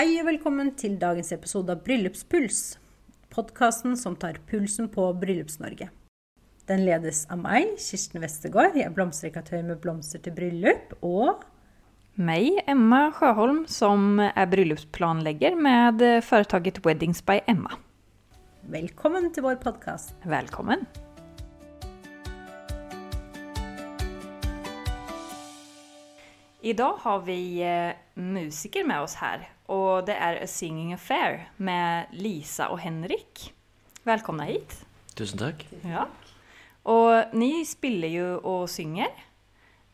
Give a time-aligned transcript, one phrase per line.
[0.00, 2.60] Hei og velkommen til dagens episode av Bryllupspuls.
[3.28, 5.90] Podkasten som tar pulsen på Bryllups-Norge.
[6.70, 8.78] Den ledes av meg, Kirsten Westergård.
[8.80, 10.94] Jeg er blomsterdekoratør med blomster til bryllup.
[11.04, 11.44] Og
[12.16, 17.76] Meg, Emma Sjøholm, som er bryllupsplanlegger med företaget Weddings by Emma.
[18.62, 20.16] velkommen til vår podkast.
[20.24, 20.88] Välkommen!
[26.62, 32.06] Idag har vi eh, musiker med oss här och det är A Singing Affair med
[32.10, 33.54] Lisa och Henrik.
[34.02, 34.86] Välkomna hit!
[35.14, 35.68] Tusen takk.
[35.82, 36.06] Ja.
[36.82, 39.08] Och ni spelar ju och synger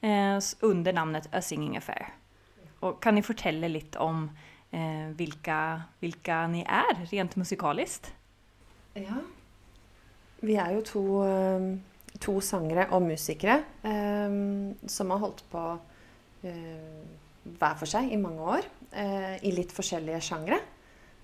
[0.01, 2.09] eh, under namnet A Singing Affair.
[2.81, 4.31] Och kan ni fortelle litt om
[4.71, 8.15] eh, vilka, vilka ni er rent musikaliskt?
[8.95, 9.23] Ja.
[10.41, 11.25] Vi jo to,
[12.19, 14.31] två to sangere og musikere eh,
[14.87, 15.93] som har holdt på eh,
[16.43, 18.67] hver for seg i mange år.
[18.93, 20.61] eh, I litt forskjellige sjangre.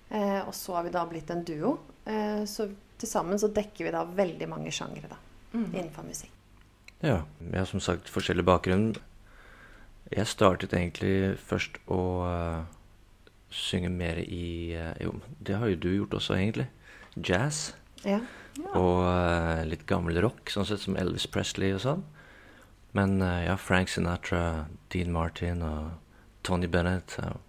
[0.09, 1.77] Eh, og så har vi da blitt en duo.
[2.05, 5.17] Eh, så til sammen så dekker vi da veldig mange sjangre da,
[5.53, 6.31] innenfor musikk.
[7.03, 8.95] Ja, Vi har som sagt forskjellig bakgrunn.
[10.11, 12.63] Jeg startet egentlig først å eh,
[13.49, 16.67] synge mer i eh, Jo, det har jo du gjort også, egentlig.
[17.17, 17.73] Jazz.
[18.05, 18.19] Ja.
[18.77, 22.03] Og eh, litt gammel rock, sånn sett som Elvis Presley og sånn.
[22.97, 25.91] Men eh, ja, Frank Sinatra, Dean Martin og
[26.45, 27.17] Tony Bennett.
[27.19, 27.39] og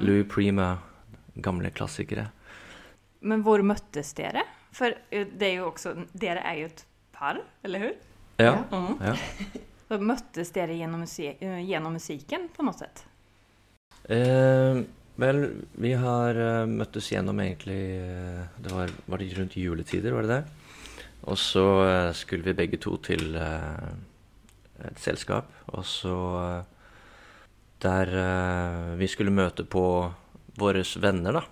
[0.00, 0.76] Louis Prima.
[1.38, 2.28] Gamle klassikere.
[3.20, 4.44] Men hvor møttes dere?
[4.74, 7.96] For eh, det er jo også, dere er jo et par, eller hur?
[8.38, 8.52] Ja.
[8.70, 8.84] Ja.
[9.10, 9.16] ja.
[9.88, 13.06] Så møttes dere gjennom, musi eh, gjennom musikken på noe sett?
[14.12, 14.82] Eh,
[15.18, 15.40] vel,
[15.80, 20.36] vi har uh, møttes gjennom egentlig uh, Det var, var det rundt juletider, var det
[20.36, 20.76] det?
[21.28, 23.88] Og så uh, skulle vi begge to til eh,
[24.86, 26.74] et selskap, og så eh,
[27.82, 29.84] Der eh, vi skulle møte på
[30.58, 31.42] våre venner, da.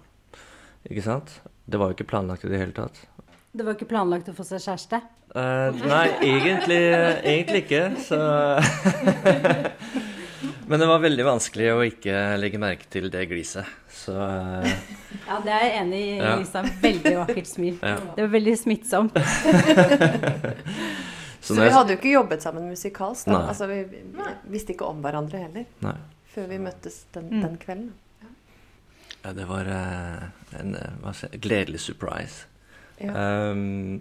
[0.91, 1.41] Ikke sant?
[1.67, 2.99] Det var jo ikke planlagt i det hele tatt.
[3.57, 5.01] Det var ikke planlagt å få seg kjæreste?
[5.37, 6.81] Uh, nei, egentlig,
[7.23, 8.19] egentlig ikke, så
[10.71, 14.67] Men det var veldig vanskelig å ikke legge merke til det gliset, så uh...
[15.27, 16.33] Ja, det er jeg enig i, Ja.
[16.41, 16.63] Lisa.
[16.83, 17.77] Veldig vakkert smil.
[17.81, 17.97] Ja.
[18.17, 19.19] Det var veldig smittsomt.
[21.47, 23.29] Så, så vi jeg- hadde jo ikke jobbet sammen musikalsk.
[23.31, 23.41] da.
[23.53, 24.27] Altså, vi, vi
[24.57, 25.95] visste ikke om hverandre heller Nei.
[26.35, 27.43] før vi møttes den, Mm.
[27.45, 27.93] den kvelden.
[29.25, 30.27] Ja, det var uh,
[30.61, 32.45] en uh, hva jeg, gledelig surprise.
[33.01, 33.13] Ja.
[33.53, 34.01] Um,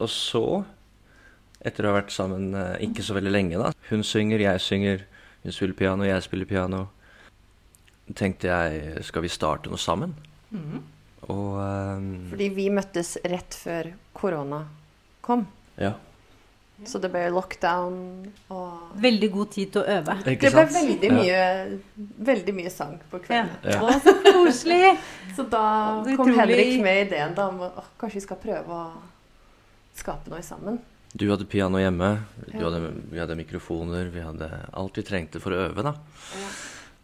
[0.00, 0.42] og så,
[1.64, 5.04] etter å ha vært sammen uh, ikke så veldig lenge, da Hun synger, jeg synger,
[5.42, 6.86] hun spiller piano, jeg spiller piano.
[8.14, 10.14] Tenkte jeg skal vi starte noe sammen?
[10.52, 10.80] Mm.
[11.30, 14.64] Og um, Fordi vi møttes rett før korona
[15.22, 15.46] kom.
[15.78, 15.94] Ja.
[16.88, 17.96] Så det ble lockdown
[18.56, 20.14] og Veldig god tid til å øve.
[20.32, 20.76] Ikke Det ble sant?
[20.78, 21.16] veldig Ja.
[21.18, 21.78] mye,
[22.30, 23.50] veldig mye sang på kvelden.
[23.68, 23.80] Ja.
[23.84, 24.98] Å, så koselig!
[25.36, 25.64] Så da
[26.16, 26.32] kom.
[26.34, 27.68] Henrik med ideen da om å,
[28.00, 28.86] kanskje vi skal prøve å
[30.00, 30.78] skape noe sammen.
[31.12, 32.08] Du hadde piano hjemme,
[32.48, 32.80] du hadde,
[33.10, 35.94] vi hadde mikrofoner, vi hadde alt vi trengte for å øve, da.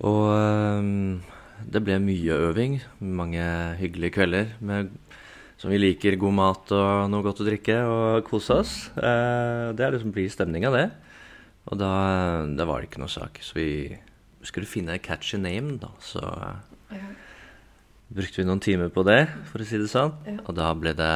[0.06, 1.22] Og um,
[1.66, 3.42] det ble mye øving, mange
[3.80, 4.92] hyggelige kvelder med,
[5.56, 8.74] som vi liker, god mat og noe godt å drikke og kose oss.
[8.96, 10.86] Eh, det er liksom blir stemninga, det.
[11.66, 11.92] Og da,
[12.46, 13.70] da var det ikke noe sak, så vi
[14.46, 15.90] skulle finne a catchy name, da.
[16.04, 16.22] Så
[16.92, 17.08] ja.
[18.14, 20.12] brukte vi noen timer på det, for å si det sånn.
[20.28, 20.38] Ja.
[20.44, 21.14] Og da ble det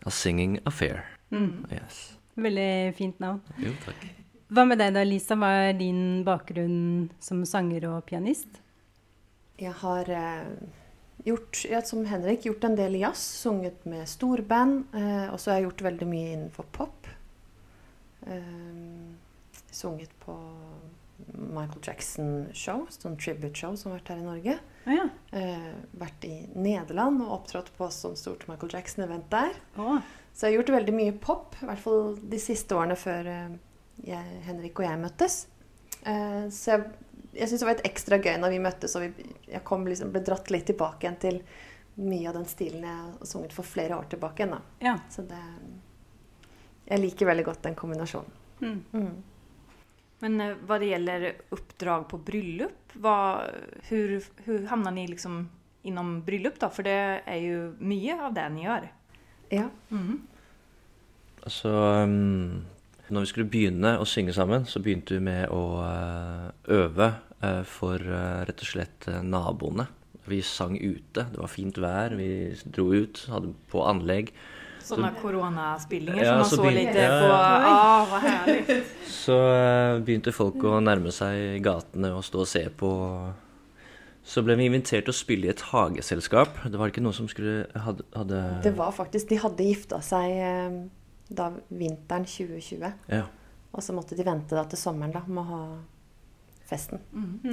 [0.00, 1.04] A Singing Affair.
[1.30, 1.68] Mm.
[1.76, 2.00] Yes.
[2.40, 3.44] Veldig fint navn.
[3.60, 4.08] Jo, takk.
[4.50, 5.36] Hva med deg da, Lisa?
[5.38, 8.58] Hva er din bakgrunn som sanger og pianist?
[9.60, 10.48] Jeg har eh,
[11.24, 14.94] gjort, ja, som Henrik, gjort en del jazz, sunget med storband.
[14.94, 17.10] Eh, og så har jeg gjort veldig mye innenfor pop.
[18.26, 19.12] Eh,
[19.70, 20.36] sunget på
[21.30, 24.56] Michael Jackson-show, sånn tribute-show som har vært her i Norge.
[24.86, 25.06] Ah, ja.
[25.36, 25.70] Eh,
[26.00, 29.54] vært i Nederland og opptrådt på sånn stort Michael Jackson-event der.
[29.76, 30.00] Oh.
[30.32, 33.56] Så jeg har gjort veldig mye pop, i hvert fall de siste årene før eh,
[34.06, 35.40] jeg, Henrik og jeg møttes.
[36.00, 36.86] Eh, så jeg,
[37.32, 40.12] jeg syns det var litt ekstra gøy når vi møttes og vi, jeg kom liksom,
[40.14, 41.40] ble dratt litt tilbake igjen til
[42.00, 44.56] mye av den stilen jeg har sunget for flere år tilbake igjen.
[44.56, 44.86] Da.
[44.90, 44.96] ja.
[45.10, 45.40] Så det
[46.90, 48.38] Jeg liker veldig godt den kombinasjonen.
[48.60, 48.78] Mm.
[48.92, 49.22] Mm.
[50.20, 53.54] Men hva vad det gjelder oppdrag på bryllup, vad,
[53.88, 55.48] hur, hur hamnar ni liksom
[55.82, 56.68] innom bryllup da?
[56.68, 58.88] For det er jo mye av det ni gjør.
[59.54, 59.68] Ja.
[59.88, 60.18] Mm.
[61.46, 61.70] Altså
[62.04, 62.66] um,
[63.10, 66.46] Når vi skulle begynne å synge sammen, så begynte vi med å eh,
[66.76, 67.08] øve
[67.42, 69.88] eh, for eh, rett og slett naboene.
[70.30, 71.24] Vi sang ute.
[71.32, 72.14] Det var fint vær.
[72.14, 72.30] Vi
[72.70, 74.30] dro ut, hadde på anlegg.
[74.80, 77.26] Sånne koronaspillinger Ja, som man så så begyn- lite ja, på.
[77.28, 77.74] ja.
[77.74, 78.78] Ah, hva herlig.
[79.20, 79.36] Så
[80.06, 82.90] begynte folk å nærme seg gatene og stå og se på
[84.30, 86.58] så ble vi invitert til å spille i et hageselskap.
[86.70, 90.36] Det var ikke noe som skulle hadde, hadde Det var faktisk De hadde gifta seg
[91.30, 92.92] da vinteren 2020.
[93.12, 93.24] Ja.
[93.70, 95.62] Og så måtte de vente da til sommeren da med å ha
[96.70, 97.02] festen.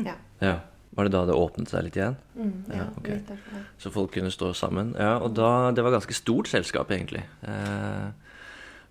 [0.05, 0.17] Ja.
[0.41, 0.55] ja.
[0.97, 2.15] Var det da det åpnet seg litt igjen?
[2.33, 3.19] Mm, ja, Ja, okay.
[3.19, 3.65] litt derfor, ja.
[3.77, 4.95] Så folk kunne stå sammen.
[4.97, 7.21] Ja, og da, Det var ganske stort selskap, egentlig.
[7.45, 8.07] Eh,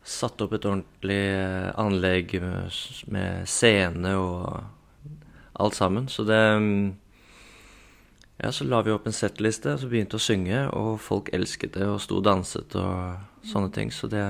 [0.07, 2.79] satt opp et ordentlig eh, anlegg med,
[3.11, 4.63] med scene og
[5.59, 6.07] alt sammen.
[6.13, 6.95] Så det mm,
[8.37, 11.79] Ja, så la vi opp en settliste, og så begynte å synge, og folk elsket
[11.79, 13.93] det og sto og danset og sånne ting.
[13.95, 14.25] Så det,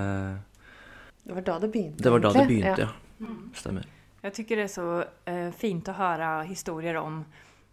[1.25, 2.03] Det var da det begynte.
[2.05, 3.35] det var da det begynte, ja.
[3.57, 3.89] Stemmer.
[4.23, 7.21] Jeg tycker det er så uh, fint å høre historier om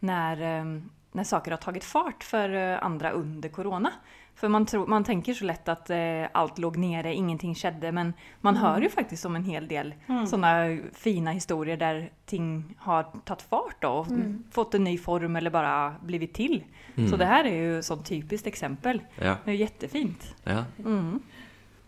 [0.07, 0.73] når, uh,
[1.13, 3.93] når saker har tatt fart for uh, andre under corona.
[4.35, 7.91] För man, tror, man tenker så lett at eh, alt låg nere, ingenting skjedde.
[7.91, 9.93] men man hører jo faktisk om en hel del
[10.27, 14.33] sånne fina historier der ting har tatt fart da, og mm.
[14.51, 16.63] fått en ny form eller bare blivit til.
[16.97, 18.99] Så det her er jo et sånn typisk eksempel.
[19.17, 19.37] Ja.
[19.45, 20.27] Det er jo kjempefint.
[20.49, 20.65] ja.
[20.83, 21.21] Mm.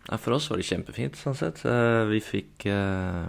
[0.06, 1.64] Ja, for oss var det kjempefint, sånn sett.
[1.66, 3.26] Eh, Vi fikk eh,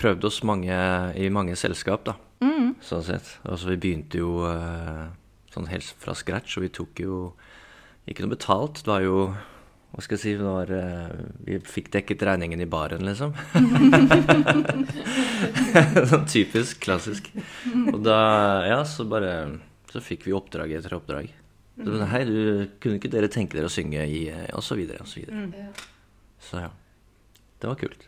[0.00, 0.76] prøvd oss mange,
[1.14, 2.16] i mange selskap, da.
[2.40, 2.74] Mm.
[2.80, 3.34] Sånn sett.
[3.44, 5.10] Altså, vi begynte jo eh,
[5.54, 7.20] sånn helt fra scratch, og vi tok jo
[8.08, 8.82] ikke noe betalt.
[8.84, 9.16] Det var jo
[9.90, 11.10] Hva skal jeg si var, eh,
[11.46, 13.34] Vi fikk dekket regningen i baren, liksom.
[16.12, 17.30] sånn typisk, klassisk.
[17.90, 18.20] Og da
[18.70, 19.58] Ja, så bare
[19.90, 21.32] Så fikk vi oppdrag etter oppdrag.
[21.80, 25.02] Så, Hei, du, kunne ikke dere tenke dere å synge i eh, Og så videre,
[25.02, 25.70] og så videre.
[26.40, 26.70] Så ja.
[27.60, 28.06] Det var kult.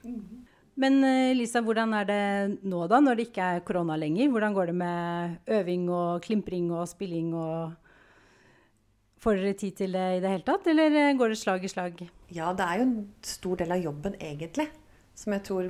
[0.80, 2.20] Men eh, Lisa, hvordan er det
[2.64, 4.30] nå da, når det ikke er korona lenger?
[4.32, 7.74] Hvordan går det med øving og klimpring og spilling og
[9.22, 11.69] Får dere tid til det i det hele tatt, eller eh, går det slag i
[11.70, 12.00] slag?
[12.34, 14.64] Ja, det er jo en stor del av jobben, egentlig.
[15.14, 15.69] Som jeg tror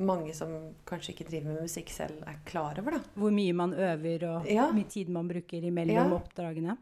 [0.00, 0.54] mange som
[0.88, 3.00] kanskje ikke driver med musikk selv, er klar over, da.
[3.20, 4.64] Hvor mye man øver, og Ja.
[4.70, 6.16] hvor mye tid man bruker imellom Ja.
[6.22, 6.78] oppdragene?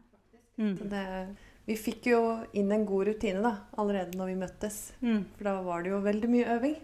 [0.55, 0.77] Mm.
[0.87, 1.03] Det,
[1.69, 2.19] vi fikk jo
[2.57, 4.77] inn en god rutine da, allerede når vi møttes.
[5.05, 5.19] Mm.
[5.37, 6.77] For da var det jo veldig mye øving.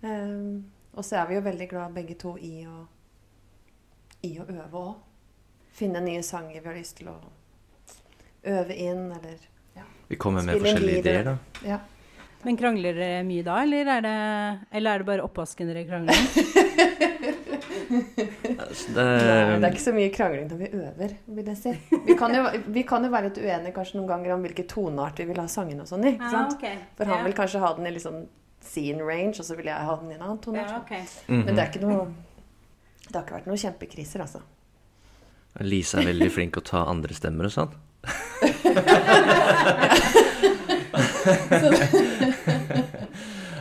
[0.00, 0.46] um,
[0.96, 2.86] og så er vi jo veldig glad begge to i å,
[4.24, 4.94] i å øve òg.
[5.76, 7.18] Finne nye sanger vi har lyst til å
[8.48, 9.44] øve inn, eller
[10.08, 11.36] Vi kommer med Spille forskjellige ideer, da.
[11.66, 11.80] Ja.
[12.46, 14.18] Men krangler dere mye da, eller er det,
[14.78, 16.80] eller er det bare oppvasken dere krangler om?
[17.88, 17.96] det,
[18.96, 21.72] Nei, det er ikke så mye krangling når vi øver, vil jeg si.
[22.06, 22.42] Vi kan jo,
[22.74, 25.46] vi kan jo være litt uenige kanskje noen ganger om hvilken toneart vi vil ha
[25.50, 26.12] sangen og sånn i.
[26.20, 26.76] Ah, okay.
[26.98, 28.22] For han vil kanskje ha den i litt sånn
[28.66, 30.72] scene range, og så vil jeg ha den i en annen toneart.
[30.72, 30.92] ja, ok.
[31.28, 31.42] Mhm.
[31.46, 32.00] Men det er ikke noe
[33.06, 34.40] Det har ikke vært noen kjempekriser, altså.
[35.62, 37.70] Lisa er veldig flink å ta andre stemmer og sånn.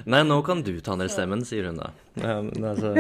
[0.06, 1.90] Nei, nå kan du ta andre stemmen, sier hun da.
[2.22, 2.92] Ja, men altså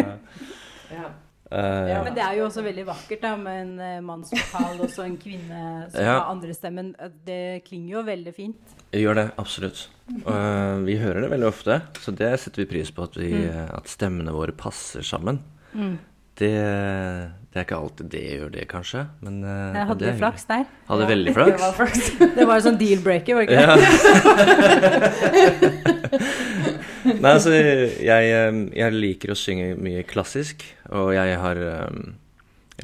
[0.92, 1.10] Ja.
[1.46, 4.90] Uh, Ja, men det er jo også veldig vakkert da, med en eh, mannsvokal og
[4.90, 5.60] så en kvinne
[5.94, 6.16] som Ja.
[6.18, 6.96] har andre stemmen.
[7.26, 8.74] Det klinger jo veldig fint.
[8.92, 9.86] Vi gjør det, absolutt.
[10.10, 13.70] Eh, vi hører det veldig ofte, så det setter vi pris på, at, vi, mm.
[13.78, 15.40] at stemmene våre passer sammen.
[16.36, 20.44] Det, det er ikke alltid det gjør det, kanskje, men uh, Jeg hadde det flaks
[20.50, 20.66] der.
[20.90, 21.62] Hadde Hadde veldig Det flaks.
[21.62, 22.02] var flaks.
[22.36, 23.70] Det var en sånn deal-breaker, var det ikke det?
[23.72, 25.46] Ja.
[27.22, 28.34] Nei, altså, jeg,
[28.76, 32.02] jeg liker å synge mye klassisk, og jeg har um,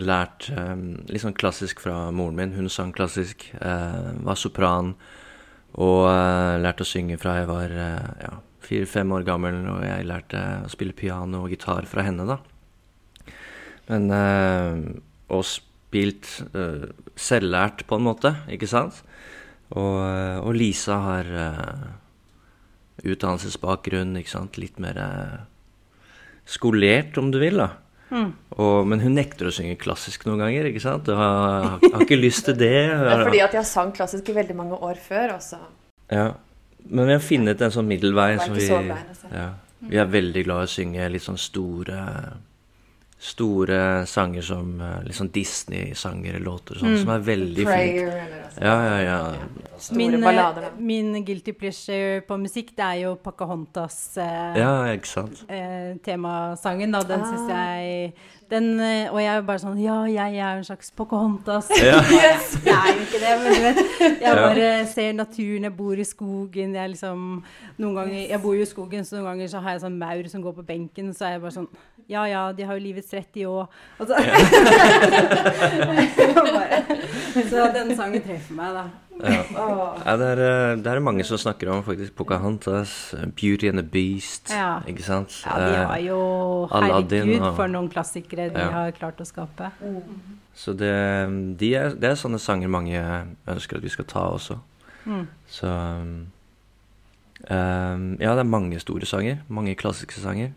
[0.02, 2.56] lært um, litt sånn klassisk fra moren min.
[2.58, 4.96] Hun sang klassisk, uh, var sopran,
[5.78, 8.32] og uh, lærte å synge fra jeg var eh, ja,
[8.66, 12.42] fire-fem år gammel, og jeg lærte å spille piano og gitar fra henne, da.
[13.92, 14.12] Men
[15.32, 16.28] Og spilt
[17.20, 19.02] selvlært, på en måte, ikke sant?
[19.72, 19.98] Og,
[20.46, 21.32] og Lisa har
[23.02, 24.60] utdannelsesbakgrunn, ikke sant.
[24.62, 25.02] Litt mer
[26.46, 27.81] skolert, om du vil, da.
[28.12, 31.08] Og, men hun nekter å synge klassisk noen ganger, ikke sant.
[31.12, 32.74] Og har, har, har ikke lyst til det.
[33.02, 35.62] Det er fordi at jeg sang klassisk i veldig mange år før, også.
[36.12, 36.30] Ja.
[36.90, 38.32] Men vi har funnet en sånn middelvei.
[38.42, 39.36] Så vi, så glad i det selv.
[39.38, 39.50] ja,
[39.92, 42.00] vi er veldig glad i å synge litt sånn store
[43.22, 47.02] Store sanger som liksom litt sånn Disney-sanger eller låter sånn, mm.
[47.04, 47.70] som er veldig fint.
[47.70, 49.76] Prayer eller altså, Ja, ja, ja.
[49.78, 50.66] store Min, eh, ballader.
[50.82, 55.44] min guilty pleasure på musikk, det er jo Pocahontas eh, Ja, ikke sant.
[55.54, 57.00] eh, temasangen, da.
[57.02, 57.26] Den Ah.
[57.32, 58.14] syns jeg
[58.52, 61.70] den, eh, Og jeg er bare sånn Ja, jeg er en slags Pocahontas.
[61.82, 62.02] Ja.
[62.66, 63.76] Jeg er jo ikke det, men du vet.
[64.00, 64.36] Jeg Ja.
[64.36, 66.74] bare ser naturen, jeg bor i skogen.
[66.76, 67.44] Jeg liksom
[67.80, 70.28] Noen ganger Jeg bor jo i skogen, så noen ganger så har jeg sånn maur
[70.28, 71.68] som går på benken, så er jeg bare sånn
[72.10, 73.68] Ja ja, de har jo livets rett, de òg.
[74.00, 74.16] Altså,
[77.50, 78.84] så den sangen treffer meg, da.
[79.24, 79.44] Ja.
[80.06, 83.78] Ja, det, er, eh, det er mange som snakker om faktisk Pocahontas, eh, Beauty and
[83.80, 84.80] the Beast, Ja.
[84.88, 85.44] ikke sant?
[85.46, 88.70] Ja, de har Eh, jo Aladdin Herregud, og- for noen klassikere de Ja.
[88.72, 89.72] har klart å skape.
[90.56, 92.98] Så det, de er, det er sånne sanger mange
[93.48, 94.58] ønsker at vi skal ta også.
[95.06, 95.28] Mm.
[95.50, 96.28] Så um,
[98.20, 99.38] Ja, det er mange store sanger.
[99.50, 100.52] Mange klassiske sanger.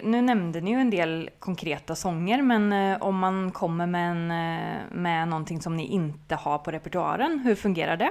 [0.00, 4.30] Nu nämnde ni ju en del konkreta sånger, men eh, om man kommer med, en,
[4.30, 8.10] eh, med någonting som ni inte har på repertoaren, hur fungerar det?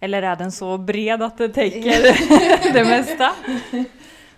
[0.00, 3.32] Eller är den så bred att det täcker det mesta?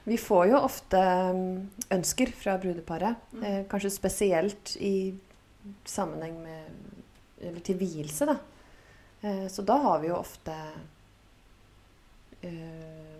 [0.04, 3.16] Vi får jo ofte mm, ønsker fra brudeparet.
[3.44, 5.14] Eh, kanskje spesielt i
[5.84, 6.64] sammenheng med
[7.40, 8.36] Eller til vielse, da.
[9.50, 10.54] Så da har vi jo ofte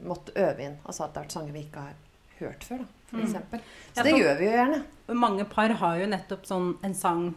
[0.05, 0.77] måttet øve inn.
[0.85, 1.93] Altså at det har vært sanger vi ikke har
[2.41, 3.25] hørt før, da, for Mm.
[3.27, 3.61] eksempel.
[3.61, 4.83] Ja, Så det gjør vi jo gjerne.
[5.15, 7.35] Mange par har jo nettopp sånn en sang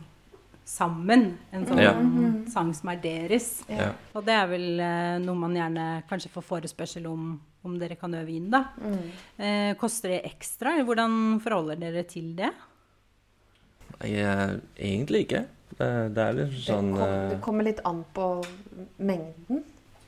[0.65, 1.37] sammen.
[1.53, 1.93] En sånn Ja.
[1.93, 2.49] Mhm.
[2.51, 3.63] sang som er deres.
[3.69, 3.91] Ja.
[4.15, 8.13] Og det er vel eh, noe man gjerne kanskje får forespørsel om om dere kan
[8.13, 8.63] øve inn, da.
[8.79, 9.11] Mm.
[9.39, 10.77] Eh, koster det ekstra?
[10.85, 12.51] Hvordan forholder dere til det?
[14.05, 15.45] Jeg, egentlig ikke.
[15.77, 18.27] Det, er er sånn Det, kom, eh, det kommer litt an på
[18.99, 19.63] mengden.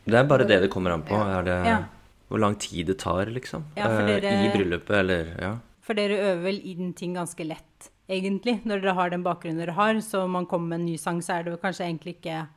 [0.05, 1.15] Det er bare det det kommer an på.
[1.19, 1.84] Er det Ja.
[2.29, 3.63] Hvor lang tid det tar, liksom.
[3.77, 5.55] Ja, eh, dere- I bryllupet, eller Ja.
[5.81, 8.59] For dere øver vel inn ting ganske lett, egentlig.
[8.65, 11.19] Når dere har den bakgrunnen dere har, så om man kommer med en ny sang,
[11.21, 12.48] så er det kanskje egentlig ikke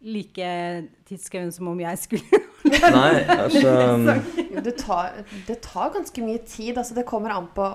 [0.00, 3.72] like tidskrevende som om jeg skulle Nei, altså
[4.64, 5.12] det, tar,
[5.46, 6.76] det tar ganske mye tid.
[6.78, 7.66] Altså, det kommer an på,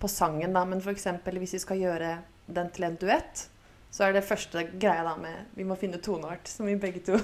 [0.00, 0.64] på sangen, da.
[0.64, 1.06] Men f.eks.
[1.24, 2.10] hvis vi skal gjøre
[2.54, 3.46] den til en duett,
[3.90, 7.18] så er det første greia da med Vi må finne toneart som vi begge to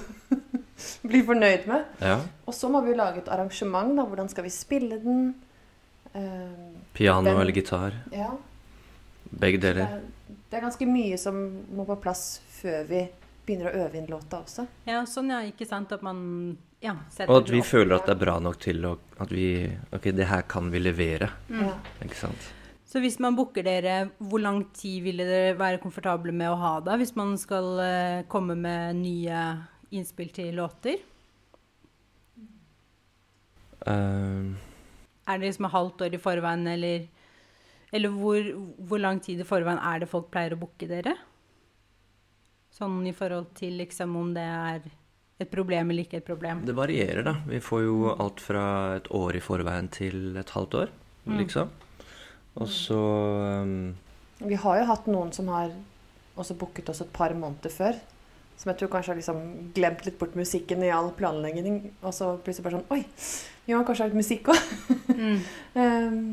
[1.09, 1.85] blir fornøyd med.
[2.01, 2.19] Ja.
[2.47, 3.95] Og så må vi jo lage et arrangement.
[3.97, 5.33] da, Hvordan skal vi spille den?
[6.13, 6.21] Eh,
[6.93, 7.93] Piano Den- eller gitar.
[8.11, 8.31] ja.
[9.31, 9.81] Begge Det deler.
[9.87, 10.01] er,
[10.49, 11.35] det er ganske mye som
[11.75, 13.05] må på plass før vi
[13.47, 14.65] begynner å øve inn låta også.
[14.85, 15.91] Ja, sånn ja, ikke sant?
[15.95, 16.95] At man ja,
[17.27, 17.65] Og at vi opp.
[17.69, 20.79] føler at det er bra nok til å, at vi Ok, det her kan vi
[20.79, 21.29] levere.
[21.49, 21.61] Mm.
[21.63, 21.73] Ja.
[22.03, 22.49] Ikke sant.
[22.85, 26.79] Så hvis man booker dere, hvor lang tid ville dere være komfortable med å ha
[26.81, 26.97] da?
[26.97, 29.45] Hvis man skal eh, komme med nye
[29.91, 31.01] innspill til låter?
[33.87, 34.53] Eh,
[35.27, 37.07] Er det liksom et halvt år i forveien, eller,
[37.93, 38.47] eller hvor,
[38.87, 41.15] hvor lang tid i forveien er det folk pleier å booke dere?
[42.71, 44.81] Sånn i forhold til liksom om det er
[45.41, 46.61] et problem eller ikke et problem.
[46.65, 47.33] det varierer, da.
[47.49, 48.63] Vi får jo alt fra
[48.99, 51.37] et år i forveien til et halvt år, Mm.
[51.37, 51.69] liksom.
[52.57, 52.97] Og så
[53.61, 53.95] um,
[54.41, 55.69] Vi har jo hatt noen som har
[56.35, 57.99] også booket oss et par måneder før.
[58.61, 59.41] Som jeg tror kanskje har liksom
[59.73, 61.79] glemt litt bort musikken i all planlegging.
[62.03, 63.01] Og så plutselig bare sånn Oi,
[63.65, 64.59] vi må kanskje ha litt musikk òg.
[65.17, 65.39] Mm.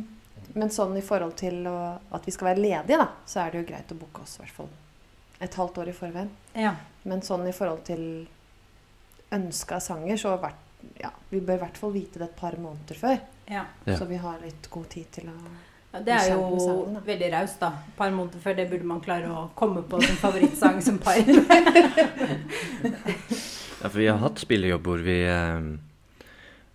[0.58, 1.78] Men sånn i forhold til å,
[2.16, 4.42] at vi skal være ledige, da, så er det jo greit å booke oss i
[4.42, 4.70] hvert fall
[5.44, 6.30] et halvt år i forveien.
[6.58, 6.72] Ja.
[7.06, 8.02] Men sånn i forhold til
[9.34, 10.64] ønska sanger, så vært,
[10.98, 13.20] ja, vi bør i hvert fall vite det et par måneder før.
[13.46, 13.64] ja.
[13.86, 13.96] Ja.
[13.96, 15.36] Så vi har litt god tid til å
[15.92, 17.72] Ja, det er jo sangen, veldig raust, da.
[17.88, 21.22] Et par måneder før det burde man klare å komme på som favorittsang som par.
[23.78, 25.66] Ja, for vi har hatt spillejobb hvor vi eh,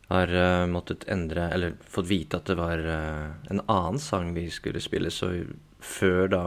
[0.08, 4.46] har eh, måttet endre Eller fått vite at det var eh, en annen sang vi
[4.51, 5.34] skulle spille, så
[5.84, 6.43] før da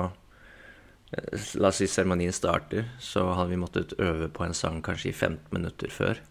[1.12, 5.10] eh, La oss si seremonien starter, så hadde vi måttet øve på en sang kanskje
[5.12, 6.24] i 15 minutter før.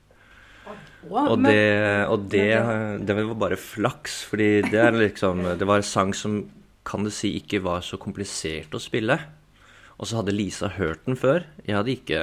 [1.09, 5.67] Wow, Og men- det, og det, det var bare flaks, fordi det er liksom Det
[5.67, 6.49] var en sang som
[6.85, 9.19] kan du si ikke var så komplisert å spille.
[9.97, 11.43] Og så hadde Lisa hørt den før.
[11.65, 12.19] Jeg hadde ikke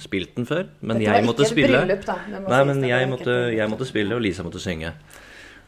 [0.00, 1.80] spilt den før, men Dette jeg måtte spille.
[1.84, 2.06] bryllup,
[2.42, 4.92] må Nei, men jeg måtte, jeg måtte spille, og Lisa måtte synge.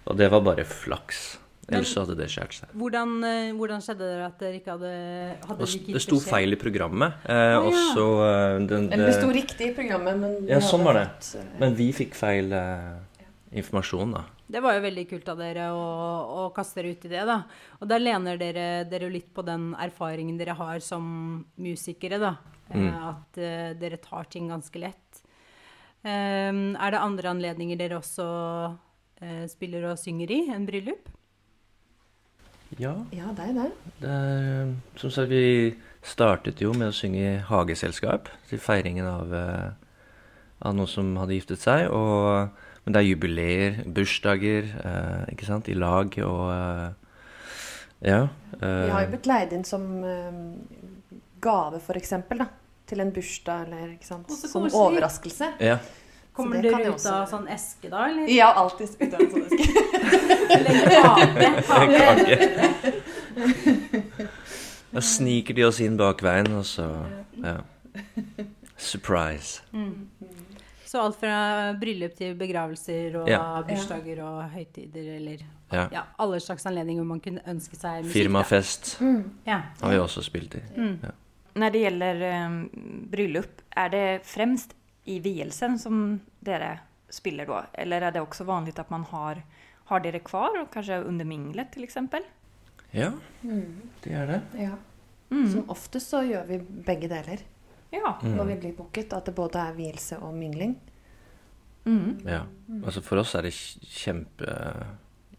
[0.07, 1.39] Og det var bare flaks.
[1.67, 2.75] Ellers så hadde det skjært seg.
[2.79, 4.93] Hvordan, eh, hvordan skjedde det at dere ikke hadde,
[5.49, 7.27] hadde Og ikke det sto feil i programmet.
[7.27, 7.83] Eh, oh, ja.
[7.97, 11.09] så eh, den, Eller det sto riktig i programmet, men Ja, sånn var det.
[11.17, 13.27] fått, eh, Men vi fikk feil eh,
[13.59, 14.25] informasjon, da.
[14.47, 15.87] Det var jo veldig kult av dere å,
[16.47, 17.41] å kaste dere ut i det, da.
[17.81, 22.37] Og da lener dere dere litt på den erfaringen dere har som musikere, da.
[22.71, 22.95] Eh, Mm.
[22.95, 25.23] At uh, dere tar ting ganske lett.
[26.03, 28.27] Um, er det andre anledninger dere også
[29.23, 31.11] uh, spiller og synger i enn bryllup?
[32.79, 33.67] Ja, Ja, det er det.
[34.03, 39.33] det er Som sagt, vi startet jo med å synge i hageselskap til feiringen av,
[39.35, 39.71] eh,
[40.63, 41.89] av noen som hadde giftet seg.
[41.91, 42.49] Og,
[42.85, 46.93] men det er jubileer, bursdager, eh, ikke sant, i lag og eh,
[48.07, 48.29] Ja.
[48.61, 50.41] Vi har jo eh, blitt leid inn som eh,
[51.41, 52.49] gave, for eksempel, da.
[52.87, 54.31] Til en bursdag eller ikke sant.
[54.31, 55.55] Som overraskelse.
[55.61, 55.79] ja.
[56.37, 58.29] Kommer det dere ut av sånn eske da, eller?
[58.29, 59.85] Ja, alltid ut av en sånn eske.
[60.57, 61.63] Eller kake?
[61.97, 62.37] Kake.
[64.91, 66.87] Da sniker de oss inn bak veien, og så
[67.43, 67.59] Ja.
[68.77, 69.63] Surprise.
[69.73, 70.09] Mm.
[70.87, 73.63] Så alt fra bryllup til begravelser og Ja.
[73.67, 75.39] bursdager og høytider eller
[75.73, 75.89] Ja.
[75.93, 78.13] ja, alle slags anledninger hvor man kunne ønske seg musikk.
[78.13, 78.97] Firmafest
[79.47, 79.63] Ja.
[79.83, 80.61] har vi også spilt i.
[81.57, 82.71] Når det gjelder um,
[83.11, 84.75] bryllup, er det fremst
[85.07, 86.79] i vielsen som dere
[87.11, 87.63] spiller da?
[87.75, 89.43] Eller er det også vanlig at man har,
[89.87, 91.85] har dere kvar og kanskje under minglet f.eks.?
[91.87, 92.23] exempel?
[92.95, 93.13] Ja,
[94.05, 94.41] det er det.
[94.59, 94.75] Ja.
[95.31, 95.47] Mm.
[95.53, 97.43] Som oftest så gjør vi begge deler
[97.93, 98.17] Ja.
[98.23, 98.37] Mm.
[98.37, 99.13] når vi blir booket.
[99.13, 100.77] At det både er vielse og mingling.
[101.87, 102.19] Mm.
[102.27, 102.43] Ja.
[102.85, 104.47] Altså for oss er det kjempe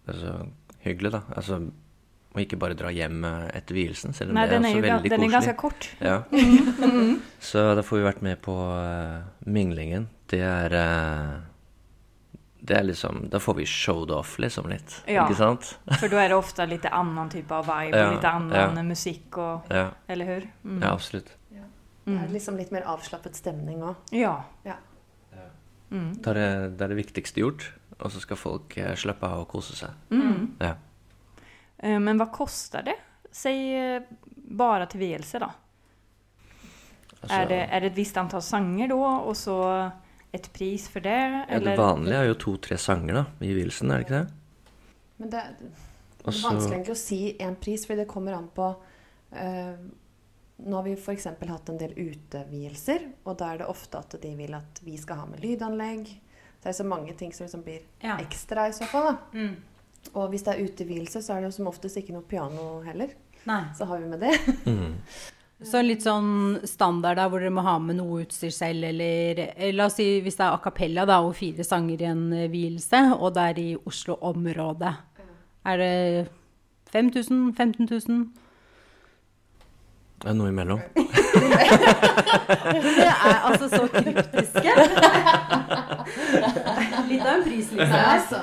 [0.08, 0.48] altså,
[0.84, 1.22] hyggelig, da.
[1.36, 1.62] Altså
[2.38, 4.78] og ikke bare dra hjem etter vielsen, selv om Nej, det er den är, også
[4.78, 5.88] ju, ga- veldig den er ganske kort.
[6.00, 6.22] Ja.
[7.50, 10.06] Så da får vi vært med på uh, minglingen.
[10.30, 11.32] Det er eh,
[12.68, 15.24] Det er liksom Da får vi showed off liksom litt, Ja.
[15.28, 15.78] ikke sant?
[16.00, 18.84] for da er det ofte litt annen type av vibe Ja, och lite annan ja.
[18.84, 20.48] musikk og Ja, eller hur?
[20.66, 20.82] Mm.
[20.82, 21.34] ja absolutt.
[22.08, 22.32] Det er Mm.
[22.34, 23.96] liksom litt mer avslappet stemning òg.
[24.12, 24.44] Ja.
[24.64, 24.76] Ja.
[25.92, 26.14] Mm.
[26.22, 27.66] Det er det, det er det viktigste gjort.
[28.00, 29.90] Og så skal folk slippe slappe av og kose seg.
[30.12, 30.52] Mm.
[30.62, 30.76] Ja.
[31.80, 32.96] Eh, Men hva koster det?
[33.32, 34.02] Säg
[34.36, 35.50] bare til till vielse da.
[37.22, 39.56] Altså, er, det, er, det et visst antal sanger da, og så
[40.32, 41.46] ett pris for det?
[41.50, 44.74] ja, det vanlige er jo to-tre sanger da, i vielsen, er det ikke det?
[45.18, 48.68] Men det, det er vanskelig egentlig å si en pris, for det kommer an på
[48.74, 49.78] uh,
[50.58, 51.28] Nå har vi f.eks.
[51.30, 55.20] hatt en del utevielser, og da er det ofte at de vil at vi skal
[55.22, 56.08] ha med lydanlegg.
[56.64, 58.16] Det er så mange ting som liksom blir Ja.
[58.18, 59.12] ekstra i så fall.
[59.12, 59.38] da.
[59.38, 59.56] Mm.
[60.16, 63.14] Og hvis det er utevielse, så er det jo som oftest ikke noe piano heller.
[63.46, 63.62] Nei.
[63.78, 64.34] Så har vi med det.
[64.66, 64.96] mm.
[65.66, 69.72] Så litt sånn standard da, hvor dere må ha med noe utstyr selv, eller eh,
[69.74, 72.50] La oss si hvis det er a cappella da, og fire sanger i en eh,
[72.54, 74.94] vielse, og det er i Oslo-området.
[75.68, 75.96] Er det
[76.94, 77.56] 5000?
[77.58, 78.28] 15 000?
[80.18, 80.80] Det er noe imellom.
[81.38, 84.72] Det er altså så kryptiske.
[87.08, 88.00] Litt av en pris, Nei, liksom.
[88.16, 88.40] altså,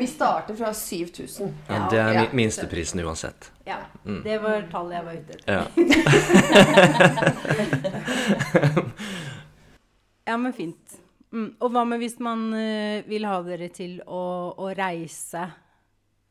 [0.00, 1.52] vi starter fra 7000.
[1.68, 2.20] Ja, det er Ja.
[2.24, 3.50] mi- minsteprisen uansett.
[3.66, 4.22] Ja, Mm.
[4.24, 5.52] det var tallet jeg var ute etter.
[5.52, 5.62] Ja.
[10.24, 10.98] Ja, men fint.
[11.32, 11.54] Mm.
[11.62, 14.20] Og hva med hvis man eh, vil ha dere til å,
[14.58, 15.44] å reise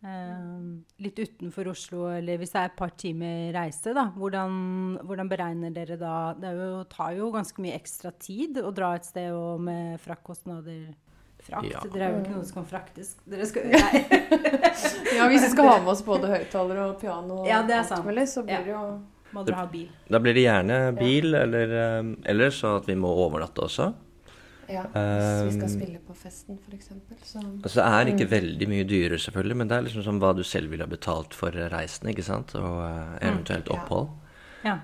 [0.05, 0.61] eh,
[1.03, 4.07] litt utenfor Oslo, eller hvis det er et par timer reise, da?
[4.15, 8.71] Hvordan, hvordan beregner dere da Det er jo, tar jo ganske mye ekstra tid å
[8.75, 10.89] dra et sted og med fraktkostnader.
[11.39, 11.69] Frakt?
[11.71, 11.79] Ja.
[11.93, 13.13] Dere er jo ikke noen som kan fraktes.
[13.25, 14.01] Dere skal Nei.
[15.15, 17.83] Ja, hvis vi skal ha med oss både høyttaler og piano, og Ja, det er
[17.87, 18.05] sant.
[18.05, 18.63] mulig, så blir Ja.
[18.65, 18.83] det jo
[19.31, 19.87] Må dere ha bil.
[20.09, 21.73] Da blir det gjerne bil, eller,
[22.25, 23.91] eller så at vi må overnatte også.
[24.69, 26.87] Ja, hvis vi skal Um, spille på festen, f.eks.
[27.23, 28.31] Så Altså, det er ikke Mm.
[28.31, 31.33] veldig mye dyrere, selvfølgelig, men det er liksom som hva du selv ville ha betalt
[31.33, 32.53] for reisen, ikke sant?
[32.55, 33.73] Og eh, eventuelt Ja.
[33.79, 34.09] opphold.
[34.65, 34.77] Ja.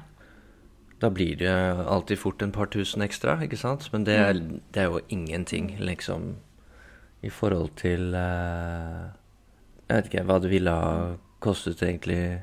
[1.01, 1.51] Da blir det
[1.87, 3.89] alltid fort en par tusen ekstra, ikke sant?
[3.93, 4.33] Men det er,
[4.73, 6.35] det er jo ingenting, liksom,
[7.21, 9.09] i forhold til eh,
[9.89, 12.41] Jeg vet ikke hva det ville ha kostet, egentlig,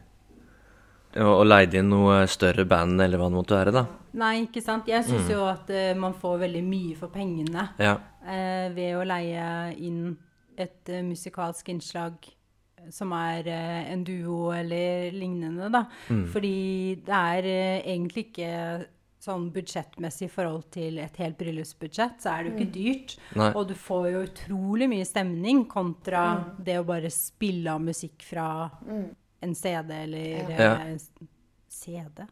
[1.21, 3.85] å leie inn noe større band, eller hva det måtte være, da.
[4.21, 4.89] Nei, ikke sant.
[4.91, 7.71] Jeg syns jo at uh, man får veldig mye for pengene.
[7.81, 7.97] Ja.
[8.27, 9.49] uh, ved å leie
[9.81, 10.15] inn
[10.57, 12.31] et uh, musikalsk innslag
[12.91, 15.85] som er en duo eller lignende, da.
[16.11, 16.25] Mm.
[16.33, 16.57] Fordi
[17.07, 18.49] det er egentlig ikke
[19.23, 23.15] sånn budsjettmessig i forhold til et helt bryllupsbudsjett, så er det jo ikke dyrt.
[23.39, 23.53] Nei.
[23.55, 26.25] Og du får jo utrolig mye stemning kontra
[26.59, 28.49] det å bare spille av musikk fra
[29.43, 30.73] en CD eller Ja.
[30.87, 30.97] eh,
[31.73, 32.25] CD?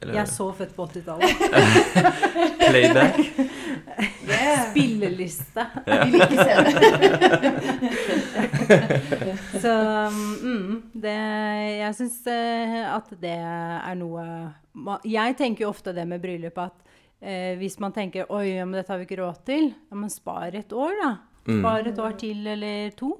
[0.00, 1.30] Eller Jeg er så født på 80-tallet.
[2.70, 3.18] playback.
[4.70, 5.66] Spilleliste.
[5.84, 6.70] vi vil ikke se det.
[9.62, 9.74] Så
[10.12, 11.16] mm, det,
[11.82, 14.24] jeg syns eh, at det er noe
[15.08, 16.76] Jeg tenker jo ofte det med bryllup at
[17.20, 20.10] eh, hvis man tenker oi, ja, men dette har vi ikke råd til, ja, men
[20.12, 21.12] spar et år, da.
[21.46, 23.12] Spar et år til eller to.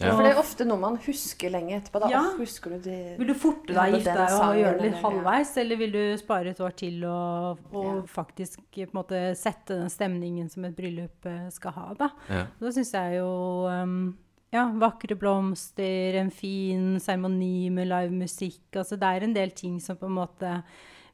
[0.00, 0.12] Ja.
[0.14, 2.00] For det er ofte noe man husker lenge etterpå.
[2.04, 2.20] Da Ja.
[2.38, 5.76] Husker du de, Vil du forte deg gifte deg og gjøre det litt halvveis, eller
[5.80, 8.02] vil du spare et år til og, og Ja.
[8.06, 12.10] faktisk på en måte sette den stemningen som et bryllup eh, skal ha, da?
[12.28, 12.46] Ja.
[12.60, 14.16] Da syns jeg jo um,
[14.52, 18.62] ja, vakre blomster, en fin seremoni med live musikk.
[18.76, 20.62] Altså det er en del ting som på en måte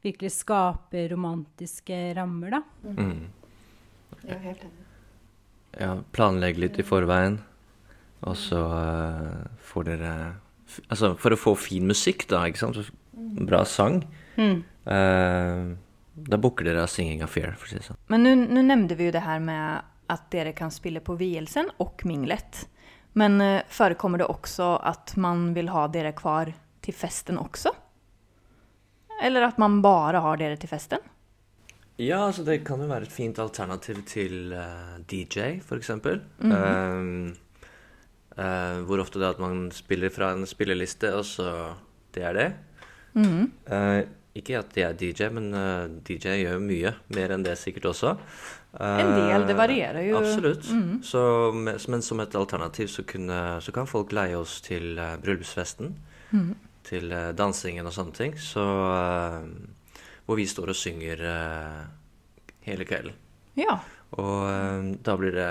[0.05, 2.63] virkelig skaper romantiske rammer, da.
[2.85, 3.31] Mm.
[4.29, 4.59] Enig.
[5.81, 7.41] Ja, planlegge litt i forveien.
[8.25, 10.15] Og så eh, får dere
[10.91, 12.89] Altså, for å få fin musikk, da, ikke sant?
[13.47, 14.01] Bra sang.
[14.35, 14.57] Mm.
[14.89, 15.77] Uh,
[16.27, 18.01] da booker dere Singing of Fear', for å si det sånn.
[18.11, 22.03] Men nå nevnte vi jo det her med at dere kan spille på vielsen og
[22.09, 22.65] minglet.
[23.15, 26.51] Men uh, forekommer det også at man vil ha dere kvar
[26.83, 27.71] til festen også?
[29.23, 31.05] Eller at man bare har dere til festen?
[32.03, 36.25] Ja, altså det kan jo være et fint alternativ til uh, DJ, for eksempel.
[36.43, 36.55] Mhm.
[36.59, 37.41] Eh,
[38.37, 41.75] eh, hvor ofte det er at man spiller fra en spilleliste, og så
[42.15, 42.53] Det er det.
[43.15, 43.51] Mm -hmm.
[43.75, 46.95] uh, ikke at jeg er DJ, men uh, DJ gjør jo mye.
[47.09, 48.17] Mer enn det sikkert også.
[48.81, 50.19] En del, det varierer jo.
[50.19, 50.71] Absolutt.
[50.71, 51.03] Mhm.
[51.03, 51.53] Så,
[51.89, 55.95] men, som et alternativ så, kunne, så kan folk leie oss til eh, bryllupsfesten.
[56.35, 56.55] -hmm.
[56.85, 58.39] Til eh, dansingen og sånne ting.
[58.41, 59.47] Så eh,
[60.27, 61.83] Hvor vi står og synger eh,
[62.69, 63.17] hele kvelden.
[63.61, 63.79] Ja.
[64.19, 65.51] Og eh, da blir det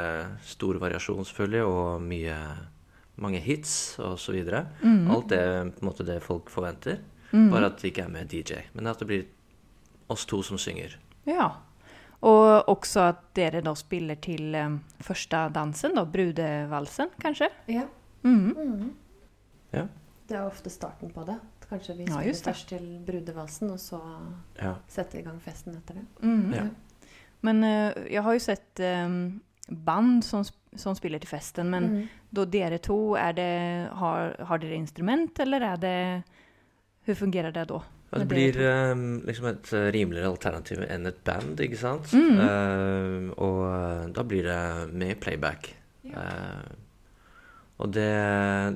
[0.49, 2.37] stor variasjon, selvfølgelig, og mye,
[3.21, 3.97] mange hits
[4.31, 4.65] videre.
[4.81, 5.11] Mhm.
[5.11, 5.41] Alt det
[5.75, 6.99] på en måte det folk forventer.
[7.33, 7.49] Mm.
[7.51, 8.61] Bare at det ikke er med DJ.
[8.73, 9.23] Men at det blir
[10.09, 10.97] oss to som synger.
[11.25, 11.51] Ja.
[12.23, 17.49] Og også at dere da spiller til um, første dansen, da, brudevalsen, kanskje?
[17.67, 17.87] Ja.
[18.23, 18.53] Mm.
[18.55, 18.91] Mm.
[19.73, 19.87] Ja.
[20.27, 21.39] Det er ofte starten på det.
[21.69, 23.99] Kanskje vi spiller ja, først til brudevalsen, og så
[24.61, 24.75] Ja.
[24.87, 26.05] setter vi i gang festen etter det.
[26.21, 26.53] Mhm.
[26.53, 26.67] Ja.
[27.41, 30.43] Men uh, jeg har jo sett um, band som,
[30.75, 32.05] som spiller til festen, men mm.
[32.35, 33.51] da dere to, er det,
[33.99, 35.97] har, har dere instrument, eller er det
[37.03, 37.81] Hvordan fungerer det da?
[38.13, 38.57] Ja, det blir
[38.93, 42.13] um, liksom et eh, rimeligere alternativ enn et band, ikke sant?
[42.15, 42.37] Mm.
[42.39, 44.59] Uh, og da blir det
[44.93, 45.67] med playback.
[46.07, 46.69] Eh,
[47.81, 48.13] og det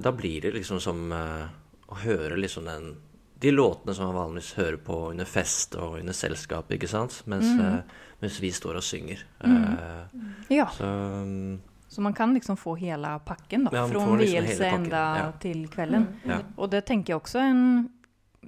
[0.03, 1.45] Da blir det liksom som uh,
[1.87, 2.95] å høre liksom den
[3.39, 7.19] De låtene som man vanligvis hører på under fest og under selskap, ikke sant?
[7.25, 7.65] Mens, mm.
[7.65, 9.25] eh, mens vi står og synger.
[9.43, 9.63] Mm.
[9.63, 10.21] Eh,
[10.57, 14.43] Ja, så mm, så man kan liksom få hele pakken da, Ja, Fra från liksom
[14.43, 15.31] vielse enda ja.
[15.39, 15.67] kvelden.
[15.67, 16.07] kvällen.
[16.23, 16.39] ja.
[16.55, 17.89] Og det tenker jeg også er en,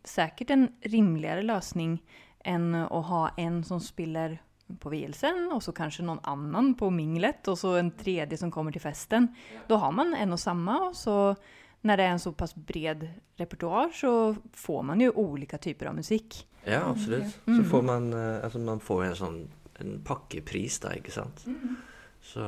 [0.04, 2.00] säkert en rimligere løsning
[2.46, 4.40] enn å ha en som spiller
[4.80, 8.72] på vielsen og så kanskje noen annen på minglet og så en tredje som kommer
[8.72, 9.30] til festen.
[9.68, 11.36] Da har man en og samme, og så
[11.82, 15.96] när det är en så pass bred repertoar så får man ju olika typer av
[15.96, 16.48] musik.
[16.64, 17.48] Ja, absolutt.
[17.48, 17.64] Mm.
[17.64, 19.40] Så får man eh, Altså, man får en sånn
[19.80, 21.46] en pakkepris, da, ikke sant.
[21.48, 21.76] Mm.
[22.22, 22.44] Så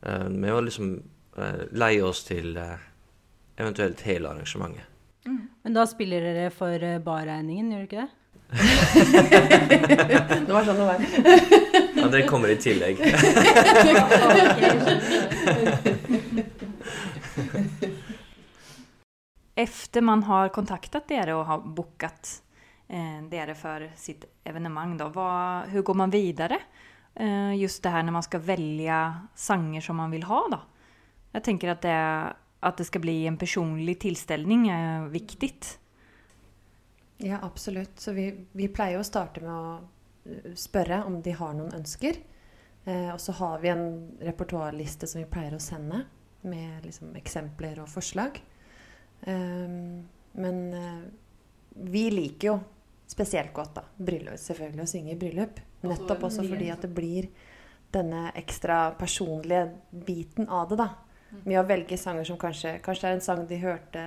[0.00, 1.02] vi Med var liksom
[1.38, 2.78] uh, leie oss til uh,
[3.56, 4.86] eventuelt hele arrangementet.
[5.62, 8.08] Men da spiller dere for eh, barregningen, gjør dere ikke det?
[10.48, 10.96] Det var sånn det var.
[11.98, 12.96] Ja, det kommer i tillegg.
[19.58, 22.36] Efter man har kontaktat dere og har bokat
[22.88, 26.60] eh, dere for sitt evenemang, då, vad, går man videre?
[27.14, 30.42] Eh, just det her når man skal velge sanger som man vil ha.
[30.50, 30.60] da.
[31.32, 31.98] Jeg tenker at det,
[32.60, 35.52] at det skal bli en personlig tilstelning er viktig.
[37.18, 37.98] Ja, absolutt.
[38.00, 42.22] Så vi, vi pleier å starte med å eh, spørre om de har noen ønsker.
[42.84, 43.88] Eh, og så har vi en
[44.22, 46.04] repertoarliste som vi pleier å sende
[46.48, 48.40] med liksom, eksempler og forslag.
[49.26, 50.06] Um,
[50.38, 51.06] men uh,
[51.88, 52.58] vi liker jo
[53.08, 55.60] spesielt godt da, bryllup, selvfølgelig å synge i bryllup.
[55.86, 57.28] Nettopp også fordi at det blir
[57.94, 59.68] denne ekstra personlige
[60.04, 60.88] biten av det, da.
[61.44, 64.02] Med å velge sanger som kanskje Kanskje det er en sang de hørte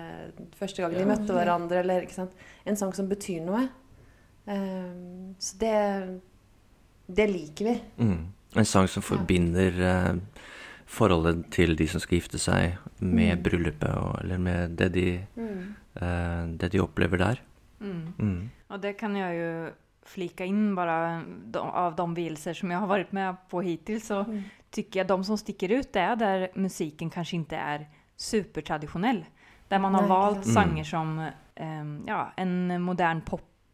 [0.57, 2.45] første gang de møtte hverandre, eller ikke sant.
[2.65, 3.67] En sang som betyr noe.
[4.49, 5.75] Um, så det
[7.05, 7.75] Det liker vi.
[8.01, 8.23] Mm.
[8.55, 10.15] En sang som forbinder eh,
[10.91, 13.43] forholdet til de som skal gifte seg, med Mm.
[13.45, 15.05] bryllupet, og, eller med det de,
[15.37, 17.39] eh, det de opplever der.
[17.81, 18.49] Mm.
[18.69, 19.71] Og det kan jeg jo
[20.05, 21.23] flika inn bare
[21.55, 24.43] av de vielser som jeg har vært med på hittil, så Mm.
[24.71, 29.23] jeg jag de som stikker ut det er der musikken kanskje ikke er supertradisjonell.
[29.69, 30.53] Der man har valgt Mm.
[30.53, 31.19] sanger som
[31.57, 33.21] ehm, ja, en modern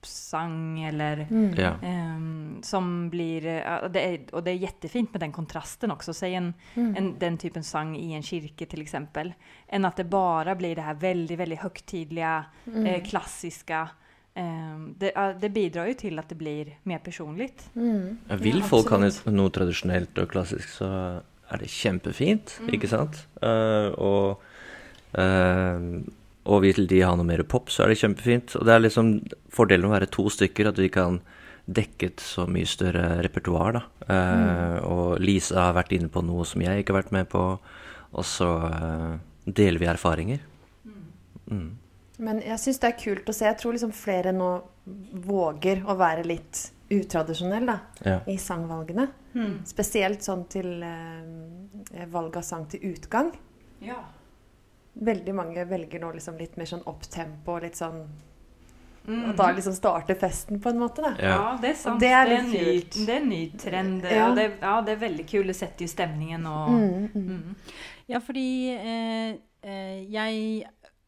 [0.01, 1.53] popsang eller Mm.
[1.57, 1.73] Ja.
[1.83, 6.13] ehm, som blir, ja, det er, Og det är jättefint med den kontrasten också.
[6.13, 6.95] Säg en, Mm.
[6.97, 9.33] en, den typen sang i en kyrka till exempel.
[9.67, 12.85] Än att det bara blir det här väldigt, väldigt högtidliga, Mm.
[12.85, 13.89] eh, klassiska.
[14.35, 17.51] Um, det, det bidrar jo til at det blir mer personlig.
[17.75, 18.17] Mm.
[18.29, 22.69] Ja, Vil Ja, folk ha noe, tradisjonelt og klassisk, så er det kjempefint, Mm.
[22.73, 23.27] ikke sant?
[23.41, 24.41] Uh, og,
[25.13, 25.79] eh,
[26.47, 28.55] og vil de ha noe mer pop, så er det kjempefint.
[28.59, 29.09] Og det er liksom
[29.53, 31.19] fordelen med å være to stykker, at vi kan
[31.67, 33.81] dekke et så mye større repertoar, da.
[34.07, 37.41] Eh, Og Lisa har vært inne på noe som jeg ikke har vært med på,
[38.13, 40.39] og så eh, deler vi erfaringer.
[41.51, 41.67] Mm.
[42.19, 43.45] Men jeg syns det er kult å se.
[43.45, 44.47] Jeg tror liksom flere nå
[45.27, 48.19] våger å være litt utradisjonell da, Ja.
[48.31, 49.09] i sangvalgene.
[49.35, 49.57] Mm.
[49.67, 53.33] Spesielt sånn til eh, valg av sang til utgang.
[53.83, 53.99] Ja.
[54.97, 58.05] Veldig mange velger nå liksom litt mer sånn opptempo, og litt sånn
[59.07, 59.29] Mm.
[59.29, 61.13] Og da liksom starter festen på en måte, da.
[61.15, 61.27] Ja.
[61.31, 62.01] Ja, det er sant.
[62.03, 64.01] Det er, det, er ny, det er, en ny trend.
[64.03, 64.25] Ja.
[64.27, 65.47] Og det, ja, det er veldig kul.
[65.47, 67.29] Det setter jo stemningen og Mm, mm.
[67.37, 67.77] Mm.
[68.11, 70.65] Ja, fordi eh, eh, jeg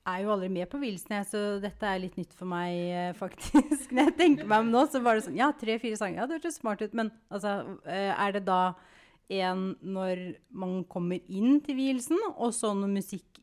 [0.09, 3.11] er jo aldri med på vielsen, jeg, så dette er litt nytt for meg, eh,
[3.23, 3.91] faktisk.
[3.91, 6.21] Når jeg tenker meg om nå, så var det sånn Ja, tre-fire sanger.
[6.21, 6.95] Ja, det hørtes smart ut.
[6.95, 8.61] Men altså, eh, er det da
[9.29, 10.23] en når
[10.55, 12.89] man kommer inn til vielsen, og så noe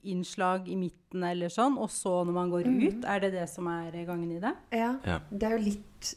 [0.07, 3.05] musikkinnslag i midten eller sånn, og så når man går ut?
[3.05, 4.55] Er det det som er gangen i det?
[4.71, 4.99] Ja.
[5.05, 5.21] Ja.
[5.31, 6.15] Det er jo litt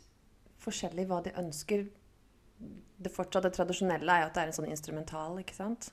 [0.59, 1.87] forskjellig hva de ønsker.
[2.99, 5.91] Det fortsatt det tradisjonelle er jo at det er en sånn instrumental, ikke sant?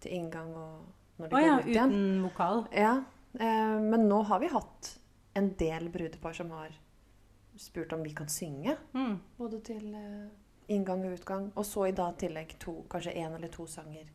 [0.00, 1.90] Til inngang og når de Å ja, går ut igjen.
[1.90, 2.64] uten vokal.
[2.72, 3.04] Ja,
[3.38, 4.98] eh, men nå har vi hatt
[5.34, 6.74] en del brudepar som har
[7.56, 8.76] spurt om vi kan synge.
[8.92, 9.18] Mm.
[9.36, 10.28] Både til eh,
[10.68, 11.52] inngang og utgang.
[11.56, 14.08] Og så i dag tillegg to, kanskje én eller to sanger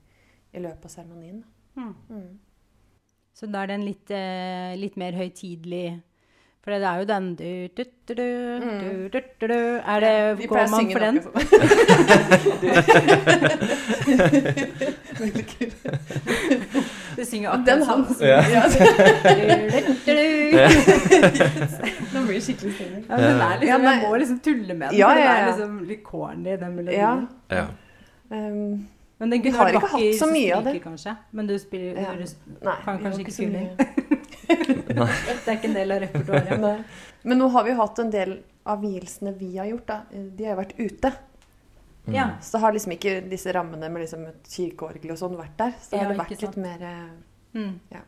[0.52, 1.44] i løpet av seremonien.
[1.78, 1.94] Mm.
[2.10, 2.40] Mm.
[3.38, 6.02] Så da er den litt, eh, litt mer høytidelig
[6.62, 8.26] For det er jo den du, du, du, du,
[8.62, 9.56] du, du, du, du.
[9.82, 11.18] Er det, Vi Går man for den?
[17.16, 18.28] Du synger Den akkurat han sånn.
[18.28, 18.42] Ja.
[18.48, 18.62] Ja.
[18.70, 20.18] Du, du, du, du.
[22.12, 23.04] Nå blir det skikkelig stemning.
[23.08, 25.52] Ja, men er liksom, Ja, jeg må liksom tulle med den, Ja, den ja, er
[25.52, 26.70] liksom litt corny, den Ja.
[26.78, 27.28] melodien.
[27.52, 27.66] Ja.
[28.32, 28.88] Um,
[29.22, 30.80] Men den Vi har ikke hatt så mye av det.
[30.84, 31.12] kanskje.
[31.38, 32.14] Men du spiller Ja.
[32.18, 32.26] du,
[32.66, 33.76] nei, Kan kanskje ikke mye.
[34.52, 36.86] Det er ikke en del av repertoaret.
[37.24, 38.34] Men nå har vi hatt en del
[38.66, 39.86] av vielsene vi har gjort.
[39.88, 40.00] da.
[40.12, 41.12] De har jo vært ute.
[42.08, 42.16] Mm.
[42.16, 42.26] Ja.
[42.42, 45.72] Så har liksom ikke disse rammene med liksom et kirkeorgel og sånn vært der.
[45.80, 46.56] Så Ja, har det ikke vært sant.
[46.58, 47.10] litt mer eh,
[47.54, 47.80] Mm.
[47.92, 48.00] Ja.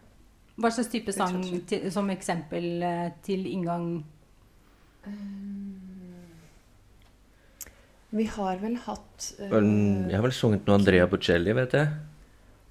[0.57, 4.03] Hva slags type sang til, som eksempel eh, til inngang?
[8.13, 11.87] Vi har vel hatt uh, Jeg har vel sunget noe Andrea Bocelli, vet jeg.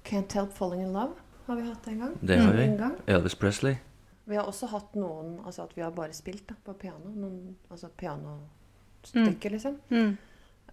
[0.07, 1.13] Can't Help Falling In Love
[1.47, 2.13] har vi hatt en gang.
[2.23, 2.63] Det har vi.
[3.11, 3.75] Elvis Presley.
[4.23, 7.09] Vi har også hatt noen altså at vi har bare spilt da, på piano.
[7.11, 9.75] Noen, altså pianostykker, liksom.
[9.91, 10.13] Mm.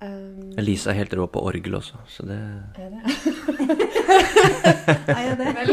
[0.01, 2.39] Um, Elise er helt rå på orgel også, så det
[2.81, 3.03] er det?
[5.11, 5.49] Er jeg det?
[5.59, 5.71] Vel.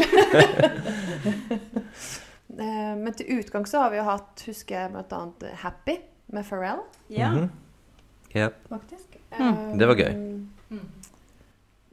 [2.98, 5.20] Men til utgang så har vi jo hatt, husker jeg bl.a.
[5.46, 5.96] eh, Happy
[6.34, 6.82] med Pharrell,
[7.14, 7.30] Ja.
[7.32, 7.48] Mhm.
[8.34, 8.50] Ja.
[8.68, 9.18] faktisk.
[9.32, 9.42] Mm.
[9.72, 10.12] Eh, Det var gøy.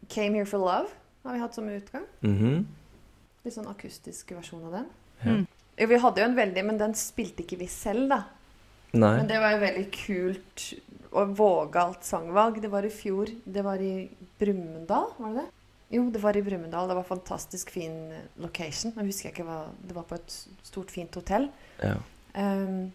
[0.09, 0.87] Came Here For Love
[1.25, 2.03] har vi hatt som utgang.
[2.21, 2.65] Mhm.
[3.45, 4.85] Litt sånn akustisk versjon av den.
[5.23, 5.47] Mm.
[5.77, 8.23] Ja, vi hadde jo en veldig, men den spilte ikke vi selv, da.
[8.93, 9.17] Nei.
[9.17, 10.65] Men det var jo veldig kult
[11.11, 12.61] og vågalt sangvalg.
[12.61, 13.27] Det var i fjor.
[13.45, 15.51] Det var i Brumunddal, var det det?
[15.97, 16.87] Jo, det var i Brumunddal.
[16.89, 18.93] Det var fantastisk fin location.
[18.95, 21.49] Nå husker jeg ikke hva Det var på et stort, fint hotell.
[21.83, 21.97] Ja.
[22.35, 22.91] Ehm,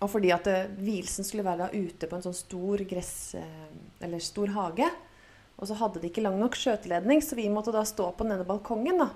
[0.00, 3.34] og fordi at eh, vielsen skulle være da ute på en sånn stor gress...
[3.38, 4.86] eh, eller stor hage.
[5.60, 8.46] Og så hadde de ikke lang nok skjøteledning, så vi måtte da stå på denne
[8.48, 9.10] balkongen da,